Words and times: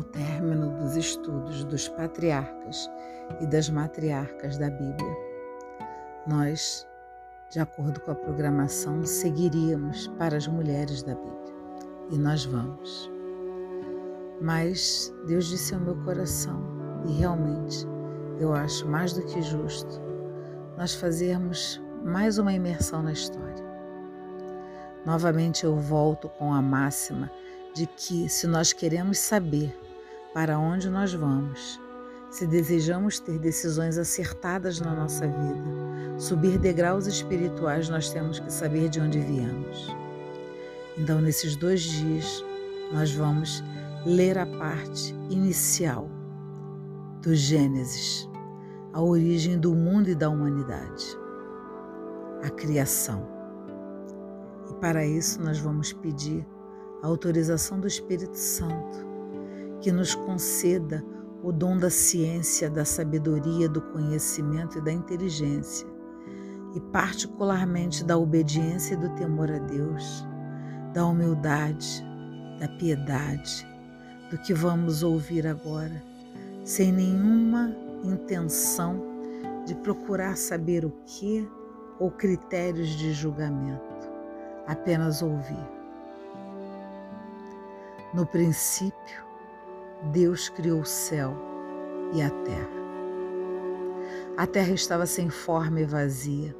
ao 0.00 0.04
término 0.04 0.78
dos 0.78 0.96
estudos 0.96 1.62
dos 1.64 1.86
patriarcas 1.88 2.90
e 3.38 3.46
das 3.46 3.68
matriarcas 3.68 4.56
da 4.56 4.70
Bíblia, 4.70 5.16
nós, 6.26 6.88
de 7.50 7.60
acordo 7.60 8.00
com 8.00 8.10
a 8.10 8.14
programação, 8.14 9.04
seguiríamos 9.04 10.08
para 10.18 10.38
as 10.38 10.46
mulheres 10.46 11.02
da 11.02 11.14
Bíblia. 11.14 11.54
E 12.10 12.16
nós 12.16 12.46
vamos. 12.46 13.10
Mas 14.40 15.12
Deus 15.26 15.48
disse 15.48 15.74
ao 15.74 15.80
meu 15.80 15.96
coração, 16.02 16.62
e 17.06 17.12
realmente 17.12 17.86
eu 18.38 18.54
acho 18.54 18.88
mais 18.88 19.12
do 19.12 19.22
que 19.26 19.42
justo, 19.42 20.00
nós 20.78 20.94
fazermos 20.94 21.78
mais 22.02 22.38
uma 22.38 22.54
imersão 22.54 23.02
na 23.02 23.12
história. 23.12 23.68
Novamente 25.04 25.64
eu 25.64 25.76
volto 25.76 26.26
com 26.30 26.54
a 26.54 26.62
máxima 26.62 27.30
de 27.74 27.86
que, 27.86 28.30
se 28.30 28.46
nós 28.46 28.72
queremos 28.72 29.18
saber 29.18 29.78
para 30.32 30.58
onde 30.58 30.88
nós 30.88 31.12
vamos, 31.12 31.80
se 32.30 32.46
desejamos 32.46 33.18
ter 33.18 33.38
decisões 33.38 33.98
acertadas 33.98 34.80
na 34.80 34.94
nossa 34.94 35.26
vida, 35.26 36.18
subir 36.18 36.58
degraus 36.58 37.06
espirituais, 37.06 37.88
nós 37.88 38.10
temos 38.10 38.38
que 38.38 38.52
saber 38.52 38.88
de 38.88 39.00
onde 39.00 39.18
viemos. 39.18 39.88
Então, 40.96 41.20
nesses 41.20 41.56
dois 41.56 41.80
dias, 41.80 42.44
nós 42.92 43.12
vamos 43.12 43.64
ler 44.06 44.38
a 44.38 44.46
parte 44.46 45.14
inicial 45.28 46.08
do 47.20 47.34
Gênesis, 47.34 48.28
a 48.92 49.02
origem 49.02 49.58
do 49.58 49.74
mundo 49.74 50.10
e 50.10 50.14
da 50.14 50.30
humanidade, 50.30 51.06
a 52.42 52.50
criação. 52.50 53.26
E 54.70 54.74
para 54.74 55.04
isso, 55.04 55.42
nós 55.42 55.58
vamos 55.58 55.92
pedir 55.92 56.46
a 57.02 57.06
autorização 57.06 57.80
do 57.80 57.86
Espírito 57.86 58.36
Santo, 58.36 59.09
que 59.80 59.90
nos 59.90 60.14
conceda 60.14 61.04
o 61.42 61.50
dom 61.50 61.76
da 61.76 61.88
ciência, 61.88 62.68
da 62.68 62.84
sabedoria, 62.84 63.68
do 63.68 63.80
conhecimento 63.80 64.78
e 64.78 64.80
da 64.80 64.92
inteligência, 64.92 65.86
e 66.74 66.80
particularmente 66.80 68.04
da 68.04 68.16
obediência 68.16 68.94
e 68.94 68.96
do 68.96 69.08
temor 69.10 69.50
a 69.50 69.58
Deus, 69.58 70.26
da 70.92 71.06
humildade, 71.06 72.04
da 72.58 72.68
piedade, 72.68 73.66
do 74.30 74.38
que 74.38 74.52
vamos 74.52 75.02
ouvir 75.02 75.46
agora, 75.46 76.02
sem 76.64 76.92
nenhuma 76.92 77.74
intenção 78.04 79.02
de 79.66 79.74
procurar 79.76 80.36
saber 80.36 80.84
o 80.84 80.90
que 81.06 81.48
ou 81.98 82.10
critérios 82.10 82.88
de 82.88 83.12
julgamento, 83.12 84.10
apenas 84.66 85.22
ouvir. 85.22 85.68
No 88.14 88.26
princípio, 88.26 89.29
Deus 90.04 90.48
criou 90.48 90.80
o 90.80 90.84
céu 90.84 91.36
e 92.14 92.22
a 92.22 92.30
terra. 92.30 92.80
A 94.36 94.46
terra 94.46 94.72
estava 94.72 95.04
sem 95.04 95.28
forma 95.28 95.80
e 95.80 95.84
vazia. 95.84 96.56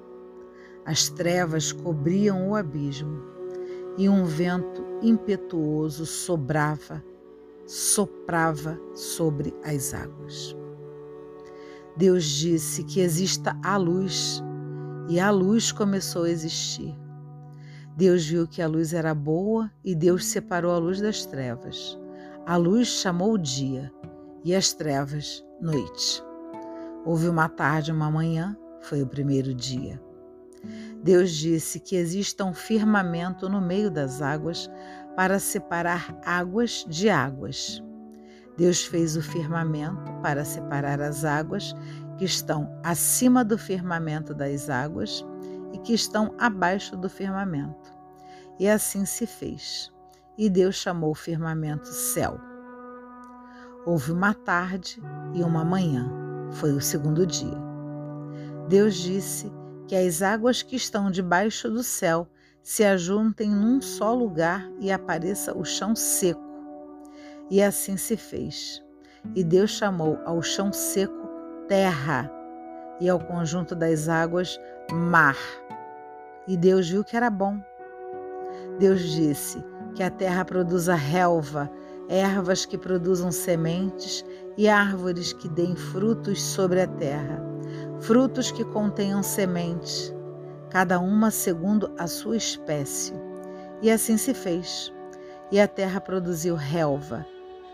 As 0.84 1.08
trevas 1.08 1.72
cobriam 1.72 2.50
o 2.50 2.54
abismo 2.54 3.22
e 3.96 4.08
um 4.08 4.24
vento 4.24 4.84
impetuoso 5.02 6.04
sobrava, 6.04 7.02
soprava 7.66 8.78
sobre 8.94 9.54
as 9.64 9.94
águas. 9.94 10.54
Deus 11.96 12.24
disse 12.24 12.84
que 12.84 13.00
exista 13.00 13.56
a 13.62 13.76
luz 13.76 14.42
e 15.08 15.18
a 15.18 15.30
luz 15.30 15.72
começou 15.72 16.24
a 16.24 16.30
existir. 16.30 16.96
Deus 17.96 18.24
viu 18.24 18.46
que 18.46 18.62
a 18.62 18.68
luz 18.68 18.92
era 18.92 19.14
boa 19.14 19.70
e 19.84 19.94
Deus 19.94 20.26
separou 20.26 20.72
a 20.72 20.78
luz 20.78 21.00
das 21.00 21.26
trevas. 21.26 21.99
A 22.50 22.56
luz 22.56 22.88
chamou 22.88 23.34
o 23.34 23.38
dia 23.38 23.92
e 24.44 24.56
as 24.56 24.72
trevas 24.72 25.46
noite. 25.60 26.20
Houve 27.04 27.28
uma 27.28 27.48
tarde 27.48 27.92
uma 27.92 28.10
manhã, 28.10 28.56
foi 28.80 29.00
o 29.02 29.06
primeiro 29.06 29.54
dia. 29.54 30.02
Deus 31.00 31.30
disse 31.30 31.78
que 31.78 31.94
exista 31.94 32.44
um 32.44 32.52
firmamento 32.52 33.48
no 33.48 33.60
meio 33.60 33.88
das 33.88 34.20
águas 34.20 34.68
para 35.14 35.38
separar 35.38 36.12
águas 36.26 36.84
de 36.88 37.08
águas. 37.08 37.80
Deus 38.56 38.82
fez 38.82 39.16
o 39.16 39.22
firmamento 39.22 40.12
para 40.20 40.44
separar 40.44 41.00
as 41.00 41.24
águas 41.24 41.72
que 42.18 42.24
estão 42.24 42.68
acima 42.82 43.44
do 43.44 43.56
firmamento 43.56 44.34
das 44.34 44.68
águas 44.68 45.24
e 45.72 45.78
que 45.78 45.94
estão 45.94 46.34
abaixo 46.36 46.96
do 46.96 47.08
firmamento. 47.08 47.94
E 48.58 48.68
assim 48.68 49.04
se 49.04 49.24
fez. 49.24 49.92
E 50.40 50.48
Deus 50.48 50.76
chamou 50.76 51.10
o 51.10 51.14
firmamento 51.14 51.86
céu. 51.86 52.40
Houve 53.84 54.10
uma 54.10 54.32
tarde 54.32 54.98
e 55.34 55.42
uma 55.42 55.62
manhã, 55.62 56.10
foi 56.52 56.72
o 56.72 56.80
segundo 56.80 57.26
dia. 57.26 57.58
Deus 58.66 58.94
disse 58.94 59.52
que 59.86 59.94
as 59.94 60.22
águas 60.22 60.62
que 60.62 60.76
estão 60.76 61.10
debaixo 61.10 61.68
do 61.68 61.82
céu 61.82 62.26
se 62.62 62.82
ajuntem 62.82 63.50
num 63.50 63.82
só 63.82 64.14
lugar 64.14 64.66
e 64.80 64.90
apareça 64.90 65.54
o 65.54 65.62
chão 65.62 65.94
seco. 65.94 66.40
E 67.50 67.62
assim 67.62 67.98
se 67.98 68.16
fez. 68.16 68.82
E 69.34 69.44
Deus 69.44 69.72
chamou 69.72 70.18
ao 70.24 70.40
chão 70.40 70.72
seco 70.72 71.28
terra 71.68 72.32
e 72.98 73.10
ao 73.10 73.20
conjunto 73.20 73.74
das 73.74 74.08
águas 74.08 74.58
mar. 74.90 75.36
E 76.48 76.56
Deus 76.56 76.88
viu 76.88 77.04
que 77.04 77.14
era 77.14 77.28
bom. 77.28 77.62
Deus 78.78 79.02
disse 79.02 79.62
que 79.94 80.02
a 80.02 80.10
terra 80.10 80.44
produza 80.44 80.94
relva, 80.94 81.70
ervas 82.08 82.66
que 82.66 82.76
produzam 82.76 83.30
sementes 83.30 84.24
e 84.56 84.68
árvores 84.68 85.32
que 85.32 85.48
deem 85.48 85.76
frutos 85.76 86.42
sobre 86.42 86.80
a 86.80 86.86
terra, 86.86 87.42
frutos 88.00 88.50
que 88.50 88.64
contenham 88.64 89.22
sementes, 89.22 90.12
cada 90.70 90.98
uma 90.98 91.30
segundo 91.30 91.92
a 91.98 92.06
sua 92.06 92.36
espécie. 92.36 93.12
E 93.82 93.90
assim 93.90 94.16
se 94.16 94.34
fez. 94.34 94.92
E 95.50 95.60
a 95.60 95.66
terra 95.66 96.00
produziu 96.00 96.54
relva, 96.54 97.26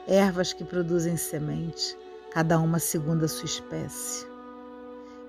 ervas 0.06 0.52
que 0.52 0.64
produzem 0.64 1.16
semente, 1.16 1.96
cada 2.30 2.58
uma 2.58 2.78
segundo 2.78 3.24
a 3.24 3.28
sua 3.28 3.44
espécie. 3.44 4.26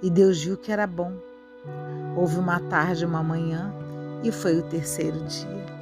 E 0.01 0.09
Deus 0.09 0.43
viu 0.43 0.57
que 0.57 0.71
era 0.71 0.85
bom. 0.85 1.13
Houve 2.15 2.37
uma 2.37 2.59
tarde 2.59 3.03
e 3.03 3.07
uma 3.07 3.23
manhã, 3.23 3.73
e 4.23 4.31
foi 4.31 4.57
o 4.57 4.63
terceiro 4.63 5.19
dia. 5.25 5.76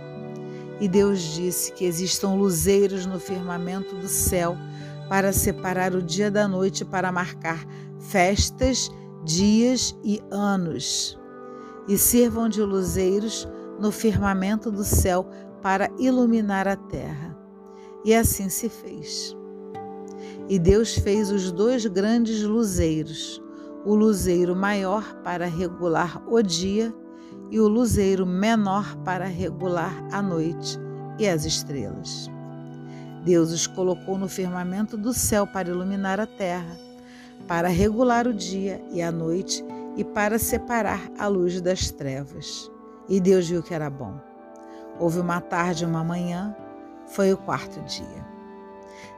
E 0.79 0.87
Deus 0.87 1.19
disse 1.19 1.71
que 1.71 1.85
existam 1.85 2.33
luzeiros 2.33 3.05
no 3.05 3.19
firmamento 3.19 3.95
do 3.95 4.07
céu 4.07 4.57
para 5.07 5.31
separar 5.31 5.95
o 5.95 6.01
dia 6.01 6.29
da 6.29 6.47
noite, 6.47 6.83
para 6.83 7.11
marcar 7.11 7.65
festas, 7.99 8.91
dias 9.23 9.95
e 10.03 10.21
anos. 10.29 11.17
E 11.87 11.97
sirvam 11.97 12.49
de 12.49 12.61
luzeiros 12.61 13.47
no 13.79 13.91
firmamento 13.91 14.71
do 14.71 14.83
céu 14.83 15.29
para 15.61 15.89
iluminar 15.97 16.67
a 16.67 16.75
terra. 16.75 17.37
E 18.03 18.13
assim 18.13 18.49
se 18.49 18.67
fez. 18.67 19.35
E 20.49 20.59
Deus 20.59 20.95
fez 20.95 21.31
os 21.31 21.51
dois 21.51 21.85
grandes 21.85 22.43
luzeiros, 22.43 23.41
o 23.85 23.95
luzeiro 23.95 24.55
maior 24.55 25.15
para 25.23 25.45
regular 25.45 26.23
o 26.27 26.41
dia 26.41 26.93
e 27.49 27.59
o 27.59 27.67
luzeiro 27.67 28.25
menor 28.25 28.95
para 28.97 29.25
regular 29.25 29.93
a 30.11 30.21
noite 30.21 30.79
e 31.17 31.27
as 31.27 31.45
estrelas. 31.45 32.29
Deus 33.23 33.51
os 33.51 33.65
colocou 33.65 34.17
no 34.17 34.27
firmamento 34.27 34.95
do 34.95 35.13
céu 35.13 35.47
para 35.47 35.69
iluminar 35.69 36.19
a 36.19 36.27
terra, 36.27 36.77
para 37.47 37.67
regular 37.67 38.27
o 38.27 38.33
dia 38.33 38.83
e 38.91 39.01
a 39.01 39.11
noite 39.11 39.63
e 39.97 40.03
para 40.03 40.37
separar 40.37 41.01
a 41.17 41.27
luz 41.27 41.59
das 41.61 41.89
trevas. 41.89 42.69
E 43.07 43.19
Deus 43.19 43.47
viu 43.47 43.63
que 43.63 43.73
era 43.73 43.89
bom. 43.89 44.19
Houve 44.99 45.19
uma 45.19 45.41
tarde 45.41 45.83
e 45.83 45.87
uma 45.87 46.03
manhã, 46.03 46.55
foi 47.07 47.33
o 47.33 47.37
quarto 47.37 47.81
dia. 47.81 48.25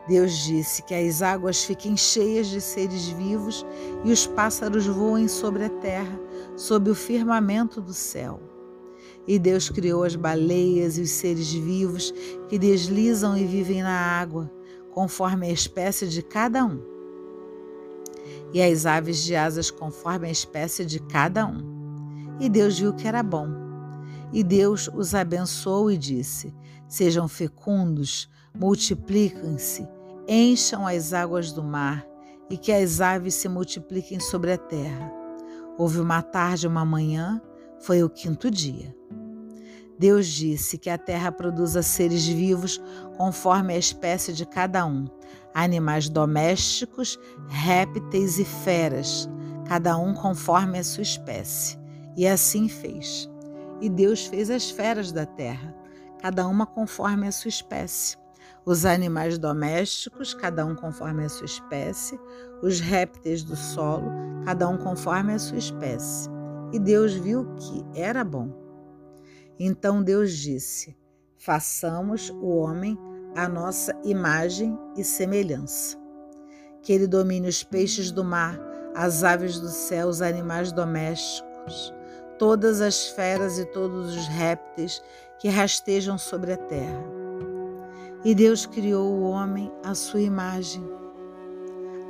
Deus 0.08 0.32
disse 0.46 0.82
que 0.84 0.94
as 0.94 1.22
águas 1.22 1.64
fiquem 1.64 1.98
cheias 1.98 2.48
de 2.48 2.62
seres 2.62 3.08
vivos 3.10 3.66
e 4.06 4.12
os 4.12 4.26
pássaros 4.26 4.86
voem 4.88 5.28
sobre 5.28 5.66
a 5.66 5.70
terra, 5.70 6.20
sob 6.58 6.90
o 6.90 6.96
firmamento 6.96 7.80
do 7.80 7.94
céu. 7.94 8.42
E 9.26 9.40
Deus 9.40 9.70
criou 9.70 10.04
as 10.04 10.16
baleias 10.16 10.98
e 10.98 11.02
os 11.02 11.12
seres 11.12 11.54
vivos 11.54 12.14
que 12.50 12.60
deslizam 12.60 13.38
e 13.38 13.46
vivem 13.46 13.82
na 13.82 13.98
água, 13.98 14.52
conforme 14.92 15.48
a 15.48 15.52
espécie 15.52 16.08
de 16.08 16.22
cada 16.22 16.66
um. 16.66 16.82
E 18.54 18.62
as 18.62 18.86
aves 18.86 19.24
de 19.24 19.36
asas 19.36 19.72
conforme 19.72 20.28
a 20.28 20.32
espécie 20.32 20.84
de 20.84 21.00
cada 21.00 21.46
um. 21.46 22.36
E 22.42 22.50
Deus 22.50 22.80
viu 22.80 22.94
que 22.94 23.08
era 23.08 23.24
bom. 23.24 23.48
E 24.34 24.44
Deus 24.44 24.90
os 24.94 25.16
abençoou 25.16 25.90
e 25.90 25.98
disse: 25.98 26.54
Sejam 26.88 27.28
fecundos, 27.30 28.30
multipliquem-se 28.54 29.88
encham 30.28 30.86
as 30.86 31.14
águas 31.14 31.54
do 31.54 31.64
mar 31.64 32.06
e 32.50 32.58
que 32.58 32.72
as 32.72 33.00
aves 33.00 33.36
se 33.36 33.48
multipliquem 33.48 34.20
sobre 34.20 34.52
a 34.52 34.58
terra. 34.58 35.17
Houve 35.78 36.00
uma 36.00 36.22
tarde 36.22 36.66
e 36.66 36.70
uma 36.70 36.84
manhã, 36.84 37.42
foi 37.80 38.04
o 38.04 38.10
quinto 38.10 38.50
dia. 38.50 38.96
Deus 40.00 40.28
disse 40.28 40.78
que 40.78 40.90
a 40.90 40.98
terra 40.98 41.32
produza 41.32 41.82
seres 41.82 42.26
vivos 42.28 42.82
conforme 43.18 43.74
a 43.74 43.78
espécie 43.78 44.32
de 44.32 44.46
cada 44.46 44.86
um, 44.86 45.06
animais 45.54 46.08
domésticos, 46.08 47.20
répteis 47.48 48.38
e 48.38 48.46
feras, 48.46 49.28
cada 49.66 49.98
um 49.98 50.14
conforme 50.14 50.78
a 50.78 50.84
sua 50.84 51.04
espécie. 51.04 51.78
E 52.16 52.28
assim 52.28 52.68
fez. 52.68 53.30
E 53.82 53.90
Deus 53.90 54.26
fez 54.26 54.50
as 54.50 54.70
feras 54.70 55.12
da 55.12 55.26
terra, 55.26 55.76
cada 56.20 56.48
uma 56.48 56.66
conforme 56.66 57.28
a 57.28 57.32
sua 57.32 57.50
espécie. 57.50 58.18
Os 58.68 58.86
animais 58.86 59.38
domésticos, 59.38 60.34
cada 60.34 60.66
um 60.66 60.76
conforme 60.76 61.24
a 61.24 61.30
sua 61.30 61.46
espécie, 61.46 62.20
os 62.62 62.82
répteis 62.82 63.42
do 63.42 63.56
solo, 63.56 64.12
cada 64.44 64.68
um 64.68 64.76
conforme 64.76 65.34
a 65.34 65.40
sua 65.40 65.58
espécie. 65.58 66.30
E 66.74 66.78
Deus 66.78 67.14
viu 67.14 67.48
que 67.56 67.86
era 67.96 68.26
bom. 68.26 68.52
Então 69.58 70.04
Deus 70.04 70.34
disse: 70.34 70.98
Façamos 71.38 72.30
o 72.30 72.58
homem 72.58 73.00
à 73.38 73.48
nossa 73.48 73.94
imagem 74.04 74.78
e 74.98 75.04
semelhança. 75.04 75.98
Que 76.82 76.92
ele 76.92 77.08
domine 77.08 77.48
os 77.48 77.64
peixes 77.64 78.12
do 78.12 78.22
mar, 78.22 78.60
as 78.94 79.24
aves 79.24 79.62
do 79.62 79.70
céu, 79.70 80.10
os 80.10 80.22
animais 80.22 80.74
domésticos, 80.74 81.94
todas 82.38 82.82
as 82.82 83.08
feras 83.08 83.60
e 83.60 83.64
todos 83.64 84.14
os 84.14 84.28
répteis 84.28 85.02
que 85.40 85.48
rastejam 85.48 86.18
sobre 86.18 86.52
a 86.52 86.58
terra. 86.58 87.17
E 88.28 88.36
Deus 88.36 88.66
criou 88.66 89.10
o 89.10 89.22
homem 89.30 89.72
à 89.86 89.96
sua 89.96 90.20
imagem, 90.20 90.84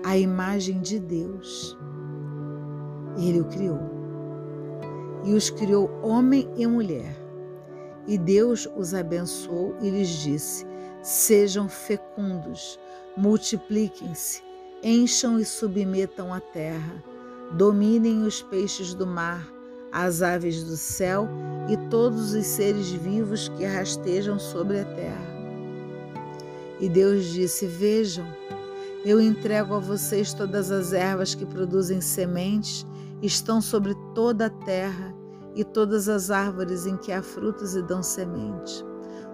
a 0.03 0.17
imagem 0.17 0.81
de 0.81 0.97
Deus. 0.97 1.77
Ele 3.19 3.41
o 3.41 3.45
criou. 3.45 3.79
E 5.23 5.35
os 5.35 5.51
criou 5.51 5.91
homem 6.01 6.49
e 6.57 6.65
mulher. 6.65 7.15
E 8.07 8.17
Deus 8.17 8.67
os 8.75 8.95
abençoou 8.95 9.75
e 9.79 9.91
lhes 9.91 10.09
disse: 10.09 10.65
Sejam 11.03 11.69
fecundos, 11.69 12.79
multipliquem-se, 13.15 14.41
encham 14.81 15.37
e 15.37 15.45
submetam 15.45 16.33
a 16.33 16.39
terra, 16.39 17.03
dominem 17.51 18.23
os 18.23 18.41
peixes 18.41 18.95
do 18.95 19.05
mar 19.05 19.47
as 19.91 20.23
aves 20.23 20.63
do 20.63 20.77
céu 20.77 21.29
e 21.69 21.77
todos 21.89 22.33
os 22.33 22.45
seres 22.47 22.89
vivos 22.89 23.49
que 23.49 23.63
rastejam 23.65 24.39
sobre 24.39 24.79
a 24.79 24.83
terra. 24.83 25.36
E 26.79 26.89
Deus 26.89 27.25
disse: 27.25 27.65
Vejam, 27.65 28.25
eu 29.05 29.19
entrego 29.19 29.73
a 29.73 29.79
vocês 29.79 30.33
todas 30.33 30.71
as 30.71 30.93
ervas 30.93 31.33
que 31.33 31.45
produzem 31.45 32.01
sementes, 32.01 32.85
estão 33.21 33.61
sobre 33.61 33.95
toda 34.13 34.47
a 34.47 34.49
terra, 34.49 35.15
e 35.57 35.63
todas 35.63 36.07
as 36.07 36.29
árvores 36.29 36.85
em 36.85 36.95
que 36.95 37.11
há 37.11 37.21
frutos 37.23 37.75
e 37.75 37.81
dão 37.81 38.03
semente. 38.03 38.85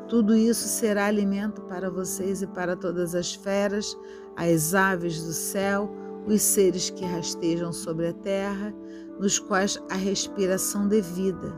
Tudo 0.08 0.34
isso 0.34 0.70
será 0.70 1.08
alimento 1.08 1.62
para 1.64 1.90
vocês 1.90 2.42
e 2.42 2.48
para 2.48 2.78
todas 2.78 3.14
as 3.14 3.34
feras, 3.34 3.98
as 4.38 4.74
aves 4.74 5.22
do 5.22 5.34
céu, 5.34 5.94
os 6.26 6.42
seres 6.42 6.90
que 6.90 7.04
rastejam 7.04 7.74
sobre 7.74 8.08
a 8.08 8.14
terra 8.14 8.74
nos 9.20 9.38
quais 9.38 9.78
a 9.92 9.96
respiração 9.96 10.88
de 10.88 11.02
vida. 11.02 11.54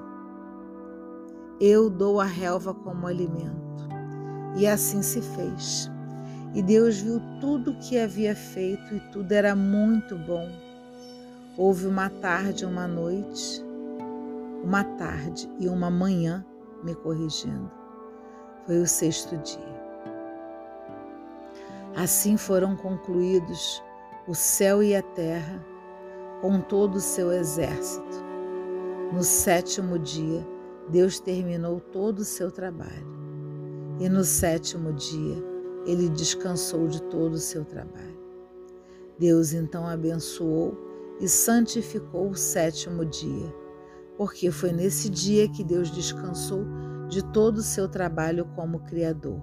Eu 1.60 1.88
dou 1.88 2.20
a 2.20 2.26
relva 2.26 2.74
como 2.74 3.06
alimento. 3.06 3.85
E 4.56 4.68
assim 4.68 5.02
se 5.02 5.22
fez. 5.22 5.92
E 6.54 6.62
Deus 6.62 7.00
viu 7.02 7.22
tudo 7.42 7.72
o 7.72 7.80
que 7.80 8.00
havia 8.00 8.36
feito 8.36 8.96
e 8.96 9.00
tudo 9.12 9.32
era 9.32 9.56
muito 9.56 10.18
bom. 10.18 10.50
Houve 11.58 11.86
uma 11.88 12.10
tarde 12.10 12.66
uma 12.66 12.88
noite, 12.88 13.64
uma 14.64 14.84
tarde 14.84 15.50
e 15.60 15.68
uma 15.68 15.90
manhã, 15.90 16.46
me 16.84 16.96
corrigindo. 16.96 17.70
Foi 18.66 18.80
o 18.80 18.88
sexto 18.88 19.38
dia. 19.38 19.86
Assim 21.96 22.36
foram 22.38 22.76
concluídos 22.76 23.84
o 24.28 24.34
céu 24.34 24.82
e 24.82 24.96
a 24.96 25.02
terra 25.02 25.64
com 26.42 26.60
todo 26.60 26.96
o 26.96 27.02
seu 27.02 27.32
exército. 27.32 28.24
No 29.14 29.24
sétimo 29.24 30.00
dia, 30.00 30.46
Deus 30.90 31.20
terminou 31.20 31.80
todo 31.80 32.20
o 32.20 32.26
seu 32.26 32.52
trabalho. 32.52 33.15
E 34.00 34.10
no 34.10 34.24
sétimo 34.24 34.94
dia, 34.94 35.36
ele 35.86 36.10
descansou 36.10 36.88
de 36.88 37.02
todo 37.04 37.34
o 37.34 37.40
seu 37.40 37.64
trabalho. 37.64 38.20
Deus 39.18 39.54
então 39.54 39.88
abençoou 39.88 40.78
e 41.20 41.28
santificou 41.28 42.30
o 42.30 42.36
sétimo 42.36 43.06
dia, 43.06 43.54
porque 44.18 44.52
foi 44.52 44.72
nesse 44.72 45.10
dia 45.10 45.48
que 45.48 45.64
Deus 45.64 45.90
descansou 45.90 46.66
de 47.08 47.24
todo 47.24 47.58
o 47.58 47.64
seu 47.64 47.88
trabalho 47.88 48.46
como 48.56 48.80
Criador. 48.80 49.42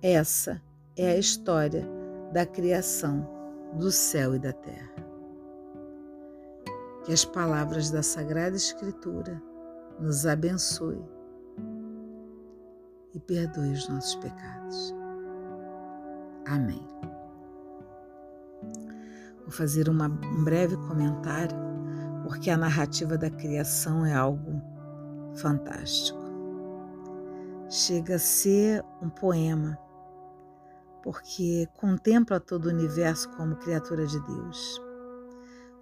Essa 0.00 0.62
é 0.96 1.10
a 1.10 1.18
história 1.18 1.88
da 2.32 2.46
criação 2.46 3.28
do 3.74 3.90
céu 3.90 4.34
e 4.36 4.38
da 4.38 4.52
terra 4.52 4.94
que 7.04 7.12
as 7.12 7.24
palavras 7.24 7.90
da 7.90 8.02
Sagrada 8.02 8.56
Escritura 8.56 9.40
nos 10.00 10.26
abençoe 10.26 11.04
e 13.14 13.20
perdoe 13.20 13.72
os 13.72 13.88
nossos 13.88 14.14
pecados. 14.16 14.94
Amém. 16.46 16.86
Vou 19.42 19.50
fazer 19.50 19.88
uma, 19.88 20.06
um 20.08 20.44
breve 20.44 20.76
comentário, 20.88 21.56
porque 22.22 22.50
a 22.50 22.56
narrativa 22.56 23.16
da 23.16 23.30
criação 23.30 24.04
é 24.04 24.14
algo 24.14 24.60
fantástico. 25.34 26.18
Chega 27.68 28.16
a 28.16 28.18
ser 28.18 28.84
um 29.02 29.08
poema, 29.08 29.78
porque 31.02 31.68
contempla 31.74 32.40
todo 32.40 32.66
o 32.66 32.70
universo 32.70 33.28
como 33.36 33.56
criatura 33.56 34.06
de 34.06 34.20
Deus 34.20 34.80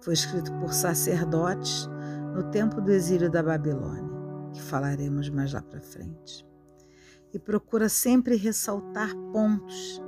foi 0.03 0.13
escrito 0.13 0.51
por 0.59 0.73
sacerdotes 0.73 1.89
no 2.35 2.43
tempo 2.51 2.81
do 2.81 2.91
exílio 2.91 3.31
da 3.31 3.41
Babilônia, 3.41 4.03
que 4.51 4.61
falaremos 4.61 5.29
mais 5.29 5.53
lá 5.53 5.61
para 5.61 5.79
frente. 5.79 6.45
E 7.33 7.39
procura 7.39 7.89
sempre 7.89 8.35
ressaltar 8.35 9.15
pontos, 9.31 10.01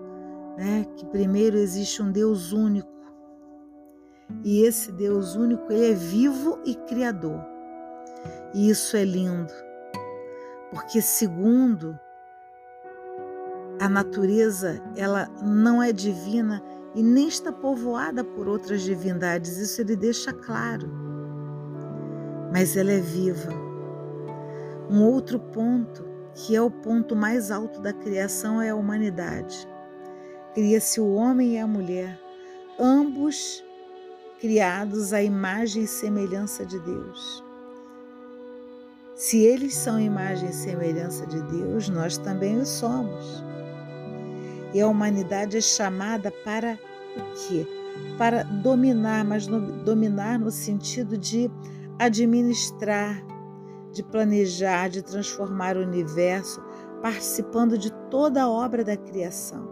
né? 0.58 0.86
Que 0.96 1.06
primeiro 1.08 1.58
existe 1.58 2.02
um 2.02 2.12
Deus 2.12 2.52
único. 2.52 2.94
E 4.44 4.62
esse 4.62 4.92
Deus 4.92 5.36
único, 5.36 5.72
ele 5.72 5.92
é 5.92 5.96
vivo 5.96 6.60
e 6.66 6.76
criador. 6.76 7.44
E 8.54 8.70
isso 8.70 8.96
é 8.96 9.04
lindo. 9.04 9.54
Porque 10.72 11.02
segundo 11.02 11.98
a 13.80 13.90
natureza, 13.90 14.82
ela 14.96 15.28
não 15.44 15.82
é 15.82 15.92
divina 15.92 16.62
e 16.94 17.04
nem 17.04 17.28
está 17.28 17.52
povoada 17.52 18.24
por 18.24 18.48
outras 18.48 18.82
divindades, 18.82 19.58
isso 19.58 19.82
ele 19.82 19.96
deixa 19.96 20.32
claro. 20.32 20.90
Mas 22.52 22.78
ela 22.78 22.92
é 22.92 23.00
viva. 23.00 23.52
Um 24.90 25.04
outro 25.04 25.40
ponto, 25.40 26.06
que 26.36 26.56
é 26.56 26.62
o 26.62 26.70
ponto 26.70 27.16
mais 27.16 27.50
alto 27.50 27.82
da 27.82 27.94
criação, 27.94 28.62
é 28.62 28.70
a 28.70 28.76
humanidade. 28.76 29.68
Cria-se 30.54 31.00
o 31.00 31.14
homem 31.14 31.54
e 31.56 31.58
a 31.58 31.66
mulher, 31.66 32.20
ambos 32.80 33.64
criados 34.40 35.14
à 35.14 35.24
imagem 35.24 35.84
e 35.84 35.88
semelhança 35.88 36.66
de 36.66 36.80
Deus. 36.80 37.44
Se 39.16 39.40
eles 39.40 39.74
são 39.74 40.00
imagem 40.00 40.50
e 40.50 40.54
semelhança 40.54 41.26
de 41.26 41.42
Deus, 41.44 41.88
nós 41.88 42.18
também 42.18 42.60
o 42.60 42.66
somos. 42.66 43.44
E 44.74 44.82
a 44.82 44.88
humanidade 44.88 45.56
é 45.56 45.62
chamada 45.62 46.30
para 46.44 46.78
o 47.16 47.48
quê? 47.48 47.66
Para 48.18 48.44
dominar, 48.44 49.24
mas 49.24 49.48
no, 49.48 49.62
dominar 49.84 50.38
no 50.38 50.52
sentido 50.52 51.18
de 51.18 51.50
administrar, 51.98 53.24
de 53.96 54.04
planejar, 54.04 54.90
de 54.90 55.02
transformar 55.02 55.78
o 55.78 55.82
universo, 55.82 56.62
participando 57.02 57.78
de 57.78 57.92
toda 58.12 58.44
a 58.44 58.50
obra 58.50 58.84
da 58.84 58.98
criação. 58.98 59.70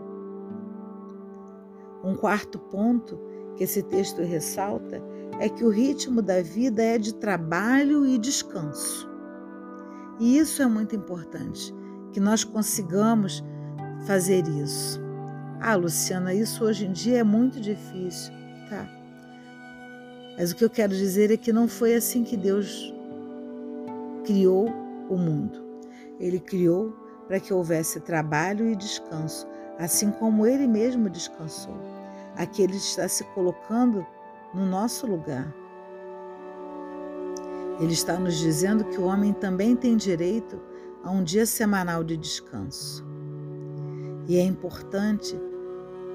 Um 2.02 2.16
quarto 2.16 2.58
ponto 2.58 3.20
que 3.58 3.66
esse 3.66 3.84
texto 3.84 4.22
ressalta 4.22 5.04
é 5.40 5.50
que 5.50 5.66
o 5.66 5.70
ritmo 5.70 6.22
da 6.22 6.42
vida 6.42 6.82
é 6.82 6.98
de 6.98 7.14
trabalho 7.14 8.06
e 8.06 8.18
descanso. 8.18 9.10
E 10.20 10.38
isso 10.38 10.62
é 10.62 10.68
muito 10.68 10.96
importante, 10.96 11.76
que 12.14 12.20
nós 12.22 12.46
consigamos 12.46 13.44
fazer 14.06 14.48
isso. 14.48 15.02
Ah, 15.60 15.76
Luciana, 15.76 16.34
isso 16.34 16.64
hoje 16.64 16.86
em 16.86 16.94
dia 16.94 17.20
é 17.20 17.24
muito 17.24 17.60
difícil, 17.60 18.32
tá? 18.70 18.88
Mas 20.38 20.52
o 20.52 20.56
que 20.56 20.64
eu 20.64 20.70
quero 20.70 20.94
dizer 20.94 21.30
é 21.30 21.38
que 21.38 21.52
não 21.52 21.68
foi 21.68 21.96
assim 21.96 22.24
que 22.24 22.38
Deus 22.38 22.94
criou 24.24 24.68
o 25.10 25.18
mundo. 25.18 25.64
Ele 26.20 26.40
criou 26.40 26.94
para 27.28 27.40
que 27.40 27.54
houvesse 27.54 28.00
trabalho 28.00 28.70
e 28.70 28.76
descanso, 28.76 29.48
assim 29.78 30.12
como 30.12 30.46
ele 30.46 30.68
mesmo 30.68 31.10
descansou. 31.10 31.76
Aqui 32.36 32.64
ele 32.64 32.78
está 32.78 33.08
se 33.08 33.24
colocando 33.36 34.06
no 34.54 34.66
nosso 34.66 35.08
lugar. 35.08 35.54
Ele 37.80 37.94
está 37.94 38.20
nos 38.20 38.38
dizendo 38.38 38.86
que 38.86 39.00
o 39.00 39.06
homem 39.06 39.34
também 39.34 39.76
tem 39.76 39.98
direito 39.98 40.60
a 41.04 41.12
um 41.12 41.24
dia 41.24 41.46
semanal 41.46 42.04
de 42.04 42.16
descanso. 42.16 43.04
E 44.28 44.38
é 44.38 44.44
importante 44.44 45.40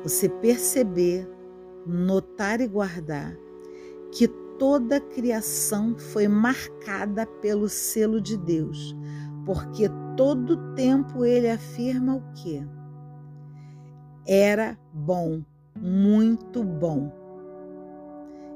você 0.02 0.28
perceber, 0.28 1.28
notar 1.84 2.60
e 2.60 2.66
guardar 2.66 3.36
que 4.12 4.28
toda 4.58 4.96
a 4.96 5.00
criação 5.00 5.96
foi 5.96 6.28
marcada 6.28 7.26
pelo 7.26 7.68
selo 7.68 8.20
de 8.20 8.36
Deus, 8.36 8.96
porque 9.46 9.88
todo 10.16 10.74
tempo 10.74 11.24
ele 11.24 11.48
afirma 11.48 12.16
o 12.16 12.32
que? 12.32 12.66
Era 14.26 14.78
bom, 14.92 15.42
muito 15.76 16.62
bom. 16.62 17.12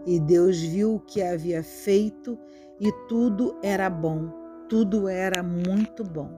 E 0.05 0.19
Deus 0.19 0.61
viu 0.61 0.97
o 0.97 1.01
que 1.01 1.23
havia 1.23 1.63
feito 1.63 2.37
e 2.81 2.91
tudo 3.09 3.57
era 3.63 3.89
bom, 3.89 4.29
tudo 4.69 5.09
era 5.09 5.43
muito 5.43 6.03
bom. 6.03 6.31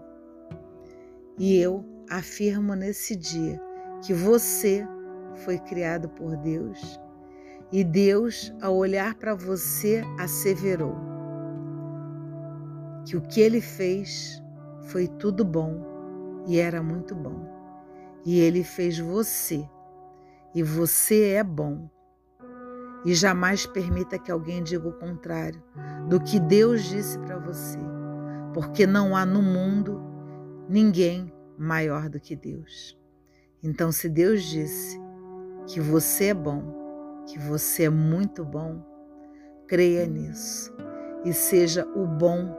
E 1.39 1.57
eu 1.57 1.85
afirmo 2.09 2.75
nesse 2.75 3.17
dia 3.17 3.61
que 4.05 4.13
você 4.13 4.87
foi 5.37 5.59
criado 5.59 6.09
por 6.11 6.37
Deus 6.37 7.01
e 7.75 7.83
Deus, 7.83 8.55
ao 8.63 8.77
olhar 8.77 9.17
para 9.17 9.35
você, 9.35 10.05
asseverou 10.17 10.95
que 13.05 13.17
o 13.17 13.21
que 13.21 13.41
ele 13.41 13.61
fez 13.61 14.41
foi 14.83 15.09
tudo 15.09 15.45
bom 15.45 16.45
e 16.47 16.61
era 16.61 16.81
muito 16.81 17.17
bom. 17.17 17.53
E 18.25 18.39
ele 18.39 18.63
fez 18.63 19.01
você, 19.01 19.69
e 20.55 20.63
você 20.63 21.31
é 21.31 21.43
bom. 21.43 21.91
E 23.05 23.13
jamais 23.13 23.67
permita 23.67 24.21
que 24.21 24.31
alguém 24.31 24.63
diga 24.63 24.87
o 24.87 24.93
contrário 24.93 25.61
do 26.09 26.21
que 26.21 26.39
Deus 26.39 26.85
disse 26.85 27.19
para 27.19 27.39
você, 27.41 27.81
porque 28.53 28.87
não 28.87 29.17
há 29.17 29.27
no 29.27 29.43
mundo 29.43 30.01
ninguém 30.69 31.35
maior 31.59 32.09
do 32.09 32.21
que 32.21 32.37
Deus. 32.37 32.97
Então, 33.61 33.91
se 33.91 34.09
Deus 34.09 34.45
disse 34.45 34.97
que 35.67 35.81
você 35.81 36.27
é 36.27 36.35
bom, 36.35 36.84
que 37.27 37.39
você 37.39 37.85
é 37.85 37.91
muito 37.91 38.45
bom, 38.45 38.83
creia 39.67 40.07
nisso 40.07 40.75
e 41.25 41.33
seja 41.33 41.87
o 41.95 42.07
bom 42.07 42.57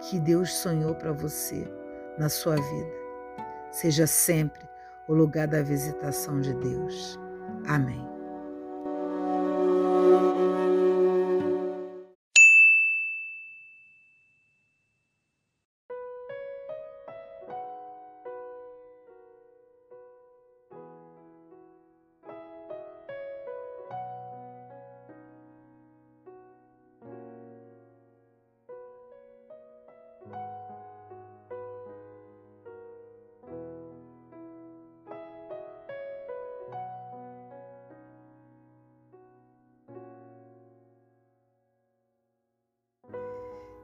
que 0.00 0.18
Deus 0.20 0.52
sonhou 0.54 0.94
para 0.94 1.12
você 1.12 1.66
na 2.18 2.28
sua 2.28 2.56
vida. 2.56 2.92
Seja 3.70 4.06
sempre 4.06 4.68
o 5.08 5.14
lugar 5.14 5.46
da 5.46 5.62
visitação 5.62 6.40
de 6.40 6.54
Deus. 6.54 7.18
Amém. 7.66 8.06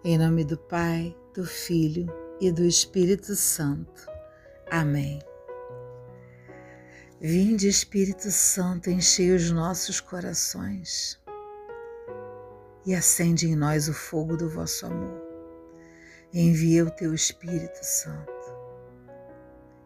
Em 0.06 0.18
nome 0.18 0.44
do 0.44 0.58
Pai, 0.58 1.16
do 1.32 1.46
Filho 1.46 2.12
e 2.38 2.52
do 2.52 2.62
Espírito 2.62 3.34
Santo. 3.34 4.06
Amém. 4.70 5.18
Vinde, 7.18 7.68
Espírito 7.68 8.30
Santo, 8.30 8.90
enchei 8.90 9.34
os 9.34 9.50
nossos 9.50 10.02
corações 10.02 11.18
e 12.84 12.94
acende 12.94 13.49
em 13.49 13.56
nós 13.56 13.88
o 13.88 13.94
fogo 13.94 14.37
do 14.37 14.46
vosso 14.46 14.84
amor. 14.84 15.23
Envia 16.34 16.84
o 16.84 16.90
teu 16.90 17.14
Espírito 17.14 17.82
Santo 17.82 18.30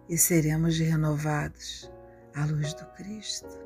e 0.08 0.18
seremos 0.18 0.80
renovados 0.80 1.88
à 2.34 2.44
luz 2.44 2.74
do 2.74 2.84
Cristo. 2.86 3.56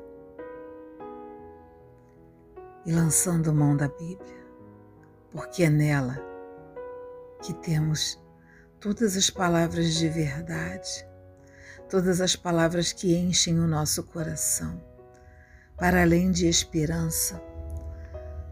E 2.85 2.91
lançando 2.91 3.51
mão 3.51 3.75
da 3.75 3.87
Bíblia, 3.87 4.45
porque 5.31 5.63
é 5.63 5.69
nela 5.71 6.32
que 7.43 7.53
temos 7.55 8.17
todas 8.79 9.17
as 9.17 9.29
palavras 9.29 9.95
de 9.95 10.07
verdade, 10.07 11.05
todas 11.89 12.21
as 12.21 12.35
palavras 12.37 12.93
que 12.93 13.15
enchem 13.15 13.59
o 13.59 13.67
nosso 13.67 14.01
coração, 14.03 14.81
para 15.77 16.01
além 16.01 16.31
de 16.31 16.47
esperança, 16.47 17.41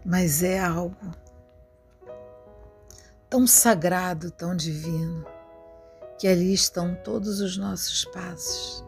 mas 0.04 0.42
é 0.42 0.60
algo 0.60 1.10
tão 3.30 3.46
sagrado, 3.46 4.30
tão 4.30 4.54
divino, 4.54 5.24
que 6.18 6.28
ali 6.28 6.52
estão 6.52 6.94
todos 6.94 7.40
os 7.40 7.56
nossos 7.56 8.04
passos, 8.04 8.84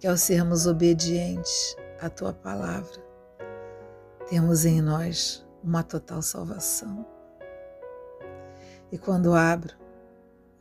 que 0.00 0.06
ao 0.06 0.16
sermos 0.16 0.66
obedientes 0.66 1.76
à 2.00 2.10
tua 2.10 2.32
palavra, 2.32 3.06
temos 4.28 4.64
em 4.64 4.82
nós 4.82 5.46
uma 5.62 5.84
total 5.84 6.20
salvação. 6.20 7.15
E 8.92 8.96
quando 8.96 9.34
abro 9.34 9.74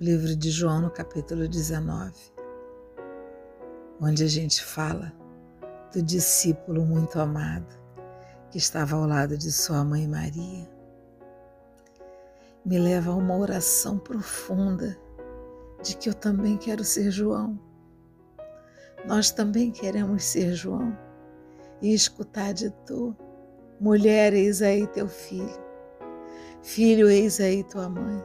o 0.01 0.03
livro 0.03 0.35
de 0.35 0.49
João, 0.49 0.81
no 0.81 0.89
capítulo 0.89 1.47
19, 1.47 2.11
onde 4.01 4.23
a 4.23 4.27
gente 4.27 4.63
fala 4.63 5.13
do 5.93 6.01
discípulo 6.01 6.83
muito 6.83 7.19
amado 7.19 7.67
que 8.49 8.57
estava 8.57 8.95
ao 8.95 9.05
lado 9.05 9.37
de 9.37 9.51
sua 9.51 9.83
mãe 9.83 10.07
Maria, 10.07 10.67
me 12.65 12.79
leva 12.79 13.11
a 13.11 13.15
uma 13.15 13.37
oração 13.37 13.99
profunda 13.99 14.97
de 15.83 15.95
que 15.95 16.09
eu 16.09 16.13
também 16.15 16.57
quero 16.57 16.83
ser 16.83 17.11
João. 17.11 17.59
Nós 19.05 19.29
também 19.29 19.69
queremos 19.69 20.23
ser 20.23 20.53
João 20.53 20.97
e 21.79 21.93
escutar 21.93 22.53
de 22.53 22.71
tu, 22.87 23.15
mulher, 23.79 24.33
eis 24.33 24.63
aí 24.63 24.87
teu 24.87 25.07
filho 25.07 25.64
Filho, 26.65 27.11
eis 27.11 27.39
aí 27.39 27.63
tua 27.63 27.87
mãe. 27.87 28.23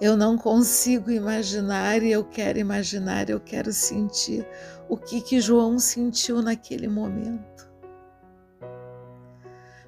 Eu 0.00 0.16
não 0.16 0.36
consigo 0.36 1.08
imaginar 1.08 2.02
e 2.02 2.10
eu 2.10 2.24
quero 2.24 2.58
imaginar, 2.58 3.30
eu 3.30 3.38
quero 3.38 3.72
sentir 3.72 4.44
o 4.88 4.96
que 4.96 5.20
que 5.20 5.40
João 5.40 5.78
sentiu 5.78 6.42
naquele 6.42 6.88
momento. 6.88 7.70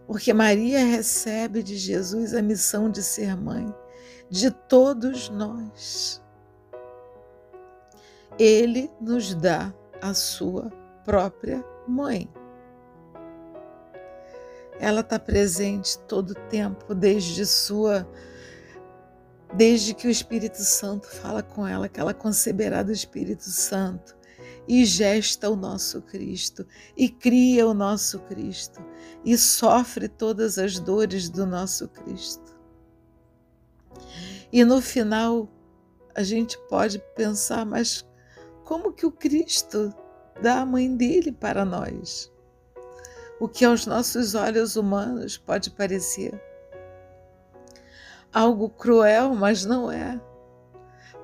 Porque 0.06 0.32
Maria 0.32 0.84
recebe 0.84 1.60
de 1.60 1.76
Jesus 1.76 2.34
a 2.34 2.40
missão 2.40 2.88
de 2.88 3.02
ser 3.02 3.36
mãe 3.36 3.66
de 4.30 4.48
todos 4.52 5.28
nós. 5.28 6.22
Ele 8.38 8.88
nos 9.00 9.34
dá 9.34 9.74
a 10.00 10.14
sua 10.14 10.70
própria 11.04 11.64
mãe. 11.88 12.32
Ela 14.82 15.00
está 15.00 15.16
presente 15.16 15.96
todo 16.08 16.30
o 16.30 16.48
tempo, 16.48 16.92
desde 16.92 17.46
sua 17.46 18.04
desde 19.54 19.94
que 19.94 20.08
o 20.08 20.10
Espírito 20.10 20.60
Santo 20.60 21.06
fala 21.06 21.40
com 21.40 21.64
ela, 21.68 21.88
que 21.88 22.00
ela 22.00 22.12
conceberá 22.12 22.82
do 22.82 22.90
Espírito 22.90 23.44
Santo 23.44 24.16
e 24.66 24.84
gesta 24.84 25.48
o 25.48 25.54
nosso 25.54 26.02
Cristo 26.02 26.66
e 26.96 27.08
cria 27.08 27.64
o 27.68 27.74
nosso 27.74 28.18
Cristo 28.20 28.84
e 29.24 29.38
sofre 29.38 30.08
todas 30.08 30.58
as 30.58 30.80
dores 30.80 31.28
do 31.28 31.46
nosso 31.46 31.86
Cristo. 31.86 32.58
E 34.52 34.64
no 34.64 34.80
final 34.80 35.48
a 36.12 36.24
gente 36.24 36.58
pode 36.68 36.98
pensar, 37.14 37.64
mas 37.64 38.04
como 38.64 38.92
que 38.92 39.06
o 39.06 39.12
Cristo 39.12 39.94
dá 40.42 40.62
a 40.62 40.66
mãe 40.66 40.96
dele 40.96 41.30
para 41.30 41.64
nós? 41.64 42.32
O 43.42 43.48
que 43.48 43.64
aos 43.64 43.86
nossos 43.86 44.36
olhos 44.36 44.76
humanos 44.76 45.36
pode 45.36 45.68
parecer 45.68 46.40
algo 48.32 48.70
cruel, 48.70 49.34
mas 49.34 49.64
não 49.64 49.90
é. 49.90 50.20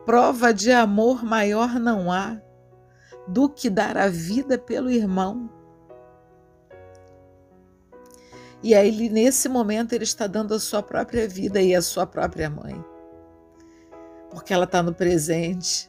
Prova 0.04 0.52
de 0.52 0.72
amor 0.72 1.24
maior 1.24 1.78
não 1.78 2.10
há 2.10 2.42
do 3.28 3.48
que 3.48 3.70
dar 3.70 3.96
a 3.96 4.08
vida 4.08 4.58
pelo 4.58 4.90
irmão. 4.90 5.48
E 8.64 8.74
aí, 8.74 9.08
nesse 9.08 9.48
momento, 9.48 9.92
ele 9.92 10.02
está 10.02 10.26
dando 10.26 10.54
a 10.54 10.58
sua 10.58 10.82
própria 10.82 11.28
vida 11.28 11.62
e 11.62 11.72
a 11.72 11.80
sua 11.80 12.04
própria 12.04 12.50
mãe. 12.50 12.84
Porque 14.28 14.52
ela 14.52 14.64
está 14.64 14.82
no 14.82 14.92
presente. 14.92 15.88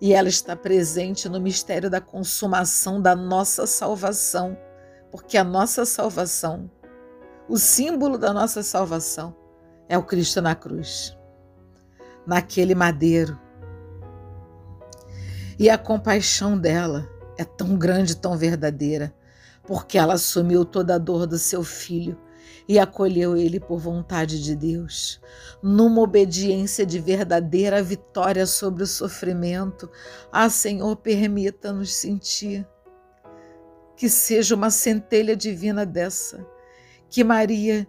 E 0.00 0.14
ela 0.14 0.28
está 0.28 0.54
presente 0.54 1.28
no 1.28 1.40
mistério 1.40 1.90
da 1.90 2.00
consumação 2.00 3.02
da 3.02 3.16
nossa 3.16 3.66
salvação 3.66 4.56
porque 5.10 5.36
a 5.36 5.44
nossa 5.44 5.84
salvação, 5.84 6.70
o 7.48 7.58
símbolo 7.58 8.16
da 8.16 8.32
nossa 8.32 8.62
salvação 8.62 9.34
é 9.88 9.98
o 9.98 10.04
Cristo 10.04 10.40
na 10.40 10.54
cruz, 10.54 11.16
naquele 12.26 12.74
madeiro. 12.74 13.38
E 15.58 15.68
a 15.68 15.76
compaixão 15.76 16.56
dela 16.58 17.08
é 17.36 17.44
tão 17.44 17.76
grande, 17.76 18.16
tão 18.16 18.36
verdadeira, 18.36 19.12
porque 19.66 19.98
ela 19.98 20.14
assumiu 20.14 20.64
toda 20.64 20.94
a 20.94 20.98
dor 20.98 21.26
do 21.26 21.38
seu 21.38 21.62
filho 21.62 22.18
e 22.68 22.78
acolheu 22.78 23.36
ele 23.36 23.58
por 23.58 23.78
vontade 23.78 24.42
de 24.42 24.54
Deus, 24.54 25.20
numa 25.60 26.02
obediência 26.02 26.86
de 26.86 27.00
verdadeira 27.00 27.82
vitória 27.82 28.46
sobre 28.46 28.84
o 28.84 28.86
sofrimento. 28.86 29.90
Ah, 30.30 30.48
Senhor, 30.48 30.94
permita-nos 30.96 31.92
sentir 31.92 32.66
que 34.00 34.08
seja 34.08 34.54
uma 34.54 34.70
centelha 34.70 35.36
divina 35.36 35.84
dessa, 35.84 36.42
que 37.10 37.22
Maria 37.22 37.86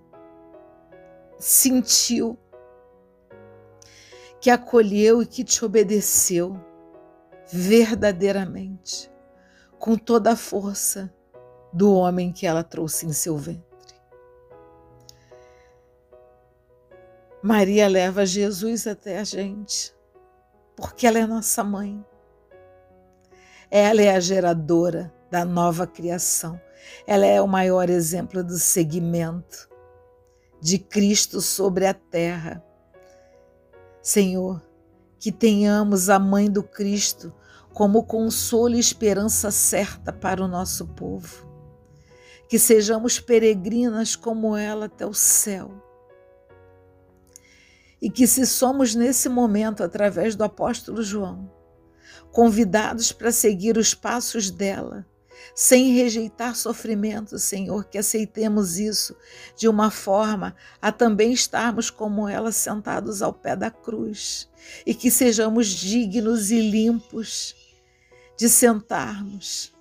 sentiu, 1.40 2.38
que 4.42 4.50
acolheu 4.50 5.22
e 5.22 5.26
que 5.26 5.42
te 5.42 5.64
obedeceu 5.64 6.60
verdadeiramente, 7.50 9.10
com 9.80 9.96
toda 9.96 10.34
a 10.34 10.36
força 10.36 11.10
do 11.72 11.94
homem 11.94 12.34
que 12.34 12.46
ela 12.46 12.62
trouxe 12.62 13.06
em 13.06 13.14
seu 13.14 13.38
ventre. 13.38 13.96
Maria 17.42 17.88
leva 17.88 18.26
Jesus 18.26 18.86
até 18.86 19.18
a 19.18 19.24
gente, 19.24 19.96
porque 20.76 21.08
ela 21.08 21.20
é 21.20 21.26
nossa 21.26 21.64
mãe. 21.64 22.06
Ela 23.72 24.02
é 24.02 24.14
a 24.14 24.20
geradora 24.20 25.21
da 25.32 25.46
nova 25.46 25.88
criação. 25.88 26.60
Ela 27.08 27.26
é 27.26 27.42
o 27.42 27.48
maior 27.48 27.90
exemplo 27.90 28.44
do 28.44 28.58
seguimento 28.58 29.70
de 30.62 30.78
Cristo 30.78 31.42
sobre 31.42 31.88
a 31.88 31.94
terra. 31.94 32.64
Senhor, 34.02 34.62
que 35.18 35.32
tenhamos 35.32 36.10
a 36.10 36.20
mãe 36.20 36.52
do 36.52 36.62
Cristo 36.62 37.34
como 37.74 38.04
consolo 38.04 38.76
e 38.76 38.80
esperança 38.80 39.50
certa 39.50 40.12
para 40.12 40.44
o 40.44 40.48
nosso 40.48 40.88
povo. 40.88 41.50
Que 42.50 42.60
sejamos 42.60 43.20
peregrinas 43.20 44.16
como 44.16 44.58
ela 44.58 44.88
até 44.88 45.06
o 45.06 45.14
céu 45.14 45.82
e 48.02 48.10
que, 48.10 48.26
se 48.26 48.48
somos 48.48 48.96
nesse 48.96 49.30
momento, 49.30 49.84
através 49.84 50.36
do 50.36 50.44
apóstolo 50.44 51.04
João, 51.04 51.52
convidados 52.32 53.12
para 53.12 53.32
seguir 53.32 53.78
os 53.78 53.94
passos 53.94 54.50
dela, 54.50 55.06
sem 55.56 55.94
rejeitar 55.94 56.56
sofrimento, 56.56 57.38
Senhor, 57.38 57.86
que 57.86 57.98
aceitemos 57.98 58.78
isso 58.78 59.16
de 59.56 59.68
uma 59.68 59.92
forma 59.92 60.56
a 60.82 60.92
também 60.92 61.34
estarmos 61.34 61.90
como 61.90 62.28
ela 62.28 62.52
sentados 62.52 63.22
ao 63.22 63.34
pé 63.34 63.56
da 63.56 63.70
cruz 63.70 64.50
e 64.86 64.94
que 64.94 65.10
sejamos 65.12 65.68
dignos 65.68 66.52
e 66.52 66.60
limpos 66.62 67.56
de 68.38 68.50
sentarmos 68.50 69.74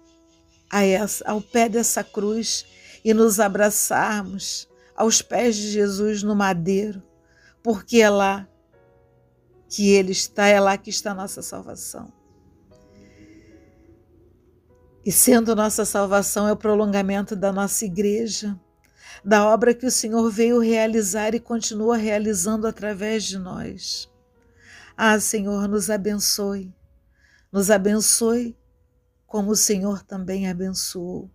essa, 0.73 1.29
ao 1.29 1.41
pé 1.41 1.69
dessa 1.69 2.05
cruz 2.05 2.67
e 3.05 3.15
nos 3.15 3.41
abraçarmos 3.41 4.69
aos 4.95 5.23
pés 5.23 5.57
de 5.57 5.71
Jesus 5.71 6.23
no 6.23 6.35
madeiro 6.35 7.03
porque 7.63 8.01
é 8.01 8.11
lá 8.11 8.49
que 9.69 9.91
Ele 9.91 10.13
está, 10.13 10.47
é 10.47 10.59
lá 10.59 10.77
que 10.77 10.91
está 10.91 11.13
a 11.13 11.15
nossa 11.15 11.43
salvação. 11.43 12.13
E 15.05 15.11
sendo 15.11 15.57
nossa 15.57 15.85
salvação 15.85 16.47
é 16.47 16.53
o 16.53 16.57
prolongamento 16.57 17.35
da 17.35 17.53
nossa 17.53 17.85
igreja, 17.85 18.59
da 19.25 19.47
obra 19.47 19.75
que 19.75 19.87
o 19.87 19.91
Senhor 19.91 20.31
veio 20.31 20.61
realizar 20.61 21.35
e 21.35 21.41
continua 21.41 21.97
realizando 21.97 22.67
através 22.67 23.25
de 23.25 23.39
nós. 23.39 24.11
Ah, 24.97 25.19
Senhor, 25.19 25.67
nos 25.67 25.89
abençoe, 25.89 26.75
nos 27.51 27.71
abençoe 27.71 28.57
como 29.27 29.53
o 29.53 29.57
Senhor 29.57 30.03
também 30.03 30.49
abençoou 30.49 31.31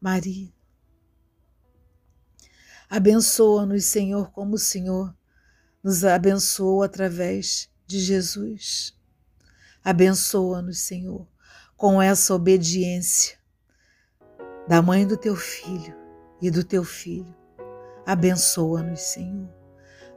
Maria. 0.00 0.52
Abençoa-nos, 2.90 3.84
Senhor, 3.86 4.30
como 4.32 4.56
o 4.56 4.58
Senhor 4.58 5.16
nos 5.82 6.04
abençoou 6.04 6.82
através 6.82 7.70
de 7.86 7.98
Jesus. 7.98 8.94
Abençoa-nos, 9.82 10.80
Senhor, 10.80 11.26
com 11.82 12.00
essa 12.00 12.32
obediência 12.32 13.36
da 14.68 14.80
mãe 14.80 15.04
do 15.04 15.16
teu 15.16 15.34
filho 15.34 15.96
e 16.40 16.48
do 16.48 16.62
teu 16.62 16.84
filho. 16.84 17.34
Abençoa-nos, 18.06 19.00
Senhor. 19.00 19.48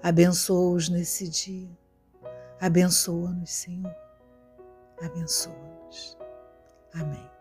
Abençoa-os 0.03 0.89
nesse 0.89 1.27
dia. 1.27 1.75
Abençoa-nos, 2.61 3.49
Senhor. 3.49 3.95
Abençoa-nos. 5.01 6.15
Amém. 6.93 7.34